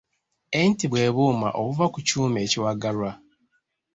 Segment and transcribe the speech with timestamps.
[0.61, 3.11] Enti bwe buuma obuva ku kyuma ekiwagalwa.